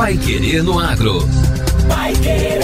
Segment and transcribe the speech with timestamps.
[0.00, 1.18] Pai Querer no Agro.
[1.86, 2.62] Pai Querer.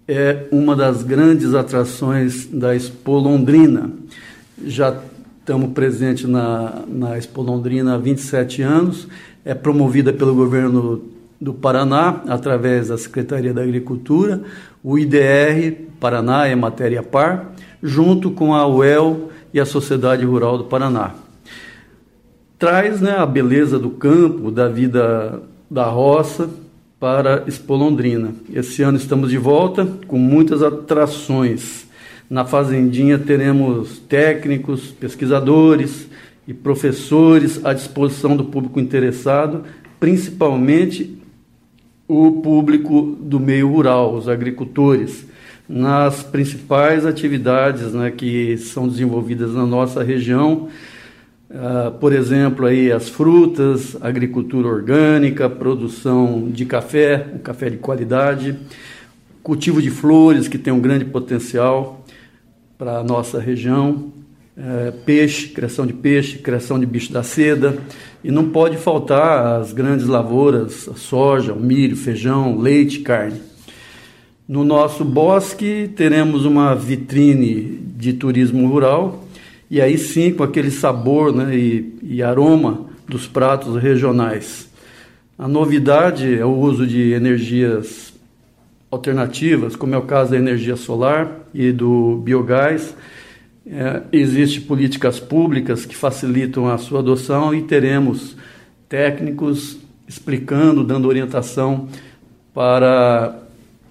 [0.06, 3.90] é uma das grandes atrações da Expo Londrina.
[4.64, 4.96] Já
[5.40, 9.08] estamos presentes na, na Expo Londrina há 27 anos,
[9.44, 11.02] é promovida pelo governo
[11.40, 14.42] do Paraná, através da Secretaria da Agricultura,
[14.82, 20.64] o IDR, Paraná é matéria par, junto com a UEL e a Sociedade Rural do
[20.64, 21.14] Paraná.
[22.58, 26.50] Traz né, a beleza do campo, da vida da roça
[26.98, 28.34] para Expo Londrina.
[28.52, 31.88] Esse ano estamos de volta com muitas atrações
[32.30, 36.06] na Fazendinha teremos técnicos, pesquisadores
[36.46, 39.64] e professores à disposição do público interessado,
[39.98, 41.19] principalmente
[42.10, 45.24] o público do meio rural, os agricultores,
[45.68, 50.68] nas principais atividades né, que são desenvolvidas na nossa região.
[51.48, 58.58] Uh, por exemplo, aí as frutas, agricultura orgânica, produção de café, um café de qualidade,
[59.40, 62.04] cultivo de flores, que tem um grande potencial,
[62.76, 64.12] para a nossa região.
[64.62, 67.78] É, peixe, criação de peixe, criação de bicho da seda.
[68.22, 73.40] E não pode faltar as grandes lavouras, a soja, o milho, feijão, leite, carne.
[74.46, 79.24] No nosso bosque teremos uma vitrine de turismo rural
[79.70, 84.68] e aí sim com aquele sabor né, e, e aroma dos pratos regionais.
[85.38, 88.12] A novidade é o uso de energias
[88.90, 92.94] alternativas, como é o caso da energia solar e do biogás.
[93.66, 98.36] É, Existem políticas públicas que facilitam a sua adoção e teremos
[98.88, 99.78] técnicos
[100.08, 101.88] explicando, dando orientação
[102.52, 103.38] para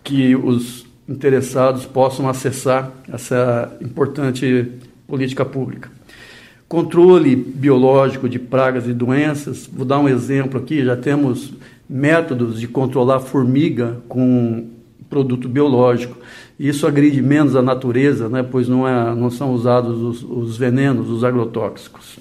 [0.03, 4.71] que os interessados possam acessar essa importante
[5.07, 5.89] política pública.
[6.67, 11.53] Controle biológico de pragas e doenças, vou dar um exemplo aqui, já temos
[11.89, 14.67] métodos de controlar formiga com
[15.09, 16.17] produto biológico.
[16.59, 21.09] Isso agride menos a natureza, né, pois não, é, não são usados os, os venenos,
[21.09, 22.19] os agrotóxicos.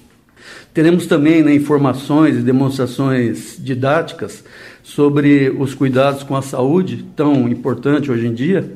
[0.73, 4.43] Teremos também né, informações e demonstrações didáticas
[4.83, 8.71] sobre os cuidados com a saúde, tão importante hoje em dia,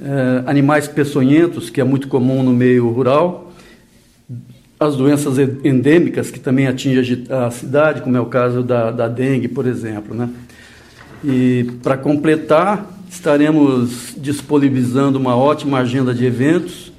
[0.00, 3.52] eh, animais peçonhentos, que é muito comum no meio rural,
[4.78, 9.46] as doenças endêmicas que também atingem a cidade, como é o caso da, da dengue,
[9.46, 10.14] por exemplo.
[10.14, 10.28] Né?
[11.22, 16.92] E para completar, Estaremos disponibilizando uma ótima agenda de eventos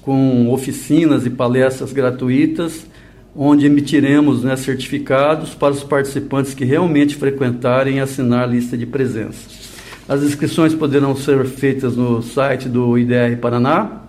[0.00, 2.86] com oficinas e palestras gratuitas,
[3.34, 8.86] onde emitiremos né, certificados para os participantes que realmente frequentarem e assinar a lista de
[8.86, 9.48] presença.
[10.08, 14.02] As inscrições poderão ser feitas no site do IDR Paraná,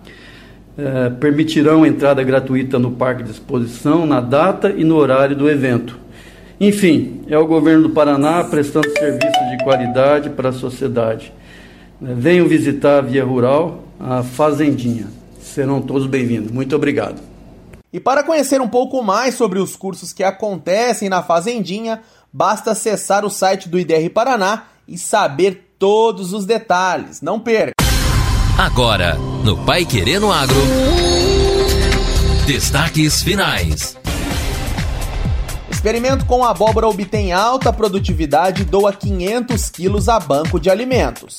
[0.78, 5.98] eh, permitirão entrada gratuita no parque de exposição na data e no horário do evento.
[6.60, 11.32] Enfim, é o governo do Paraná prestando serviço de qualidade para a sociedade.
[12.00, 15.08] Venham visitar a Via Rural, a Fazendinha.
[15.42, 16.52] Serão todos bem-vindos.
[16.52, 17.20] Muito obrigado.
[17.92, 22.02] E para conhecer um pouco mais sobre os cursos que acontecem na Fazendinha,
[22.32, 27.20] basta acessar o site do IDR Paraná e saber todos os detalhes.
[27.20, 27.72] Não perca!
[28.56, 30.56] Agora, no Pai Querendo Agro.
[32.46, 33.96] Destaques finais.
[35.70, 41.36] Experimento com abóbora obtém alta produtividade e doa 500 quilos a banco de alimentos.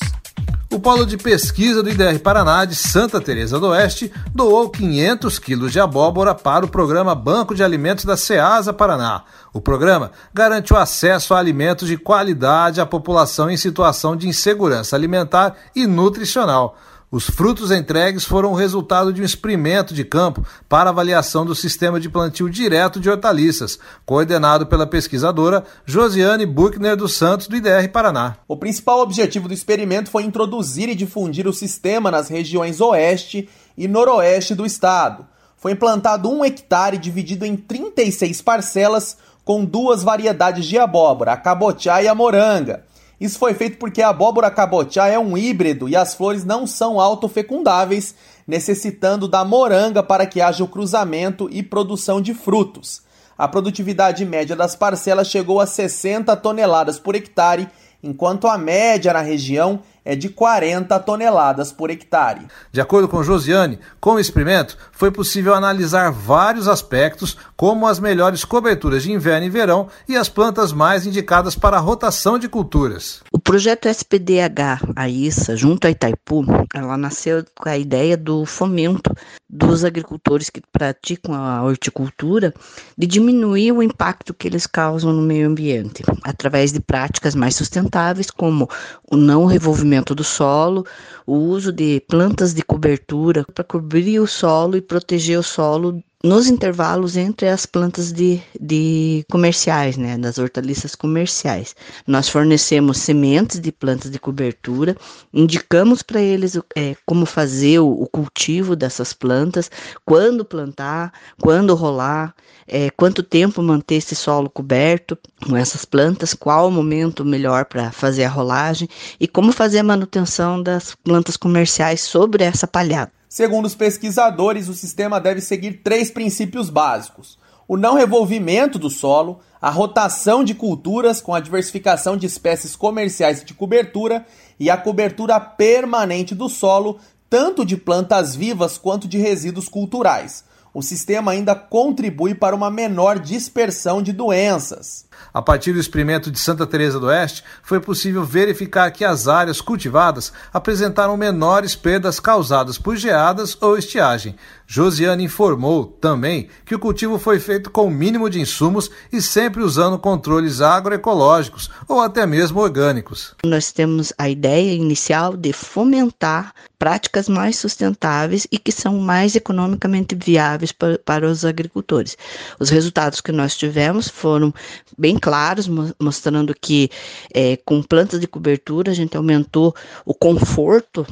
[0.72, 5.72] O Polo de Pesquisa do IDR Paraná de Santa Teresa do Oeste doou 500 quilos
[5.72, 9.24] de abóbora para o programa Banco de Alimentos da SEASA Paraná.
[9.52, 14.94] O programa garante o acesso a alimentos de qualidade à população em situação de insegurança
[14.94, 16.78] alimentar e nutricional.
[17.12, 21.98] Os frutos entregues foram o resultado de um experimento de campo para avaliação do sistema
[21.98, 28.36] de plantio direto de hortaliças, coordenado pela pesquisadora Josiane Buchner dos Santos, do IDR Paraná.
[28.46, 33.88] O principal objetivo do experimento foi introduzir e difundir o sistema nas regiões oeste e
[33.88, 35.26] noroeste do estado.
[35.56, 42.00] Foi implantado um hectare dividido em 36 parcelas com duas variedades de abóbora, a cabotiá
[42.04, 42.84] e a moranga.
[43.20, 46.98] Isso foi feito porque a abóbora cabotiá é um híbrido e as flores não são
[46.98, 48.14] autofecundáveis,
[48.46, 53.02] necessitando da moranga para que haja o cruzamento e produção de frutos.
[53.36, 57.68] A produtividade média das parcelas chegou a 60 toneladas por hectare,
[58.02, 59.80] enquanto a média na região
[60.10, 62.48] é de 40 toneladas por hectare.
[62.72, 68.44] De acordo com Josiane, com o experimento foi possível analisar vários aspectos, como as melhores
[68.44, 73.22] coberturas de inverno e verão e as plantas mais indicadas para a rotação de culturas.
[73.32, 79.12] O projeto SPDH, a ISA, junto à Itaipu, ela nasceu com a ideia do fomento
[79.48, 82.54] dos agricultores que praticam a horticultura
[82.96, 88.30] de diminuir o impacto que eles causam no meio ambiente, através de práticas mais sustentáveis,
[88.30, 88.70] como
[89.10, 90.86] o não revolvimento do solo,
[91.26, 96.48] o uso de plantas de cobertura para cobrir o solo e proteger o solo nos
[96.48, 101.74] intervalos entre as plantas de, de comerciais, né, das hortaliças comerciais.
[102.06, 104.96] Nós fornecemos sementes de plantas de cobertura,
[105.32, 109.70] indicamos para eles é, como fazer o, o, cultivo dessas plantas,
[110.04, 112.34] quando plantar, quando rolar,
[112.68, 117.90] é, quanto tempo manter esse solo coberto com essas plantas, qual o momento melhor para
[117.90, 118.88] fazer a rolagem
[119.18, 123.19] e como fazer a manutenção das plantas comerciais sobre essa palhada.
[123.32, 127.38] Segundo os pesquisadores, o sistema deve seguir três princípios básicos:
[127.68, 133.44] o não revolvimento do solo, a rotação de culturas com a diversificação de espécies comerciais
[133.44, 134.26] de cobertura
[134.58, 136.98] e a cobertura permanente do solo,
[137.30, 140.42] tanto de plantas vivas quanto de resíduos culturais.
[140.74, 145.06] O sistema ainda contribui para uma menor dispersão de doenças.
[145.32, 149.60] A partir do experimento de Santa Teresa do Oeste, foi possível verificar que as áreas
[149.60, 154.36] cultivadas apresentaram menores perdas causadas por geadas ou estiagem.
[154.66, 159.62] Josiane informou também que o cultivo foi feito com o mínimo de insumos e sempre
[159.62, 163.34] usando controles agroecológicos ou até mesmo orgânicos.
[163.44, 170.14] Nós temos a ideia inicial de fomentar práticas mais sustentáveis e que são mais economicamente
[170.14, 172.16] viáveis para, para os agricultores.
[172.58, 174.54] Os resultados que nós tivemos foram
[174.96, 175.68] bem claros,
[175.98, 176.90] mostrando que
[177.34, 179.74] é, com plantas de cobertura a gente aumentou
[180.04, 181.06] o conforto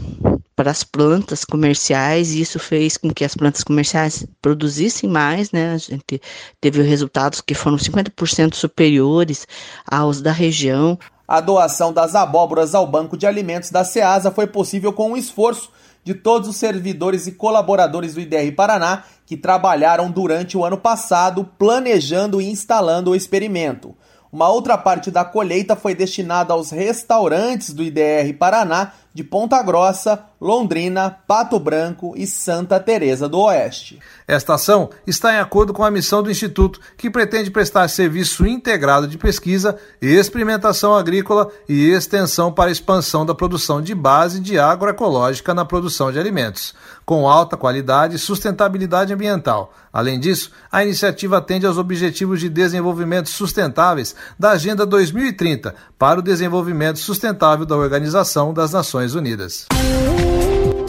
[0.55, 5.73] para as plantas comerciais e isso fez com que as plantas comerciais produzissem mais, né?
[5.73, 6.21] A gente
[6.61, 9.47] teve resultados que foram 50% superiores
[9.87, 10.99] aos da região.
[11.29, 15.71] A doação das abóboras ao Banco de Alimentos da SEASA foi possível com o esforço
[16.05, 21.45] de todos os servidores e colaboradores do IDR Paraná que trabalharam durante o ano passado
[21.59, 23.95] planejando e instalando o experimento.
[24.31, 30.27] Uma outra parte da colheita foi destinada aos restaurantes do IDR Paraná de Ponta Grossa,
[30.41, 33.99] Londrina, Pato Branco e Santa Teresa do Oeste.
[34.29, 39.09] Esta ação está em acordo com a missão do Instituto, que pretende prestar serviço integrado
[39.09, 45.65] de pesquisa, experimentação agrícola e extensão para expansão da produção de base de agroecológica na
[45.65, 46.73] produção de alimentos,
[47.05, 49.73] com alta qualidade e sustentabilidade ambiental.
[49.93, 56.23] Além disso, a iniciativa atende aos Objetivos de Desenvolvimento Sustentáveis da Agenda 2030 para o
[56.23, 59.67] Desenvolvimento Sustentável da Organização das Nações Unidas.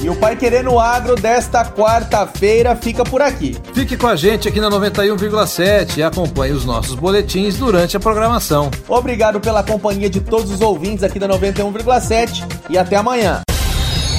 [0.01, 3.57] E o Pai Querendo Agro desta quarta-feira fica por aqui.
[3.73, 8.71] Fique com a gente aqui na 91,7 e acompanhe os nossos boletins durante a programação.
[8.87, 13.41] Obrigado pela companhia de todos os ouvintes aqui da 91,7 e até amanhã.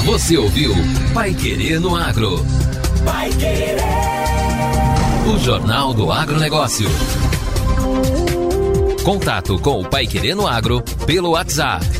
[0.04, 0.75] Você ouviu
[1.14, 2.45] Pai Querendo Agro.
[3.04, 3.80] Pai Querer.
[5.35, 6.88] O Jornal do Agronegócio.
[9.02, 12.00] Contato com o Pai Querendo Agro pelo WhatsApp